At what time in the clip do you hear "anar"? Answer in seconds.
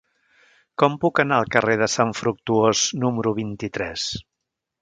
1.25-1.37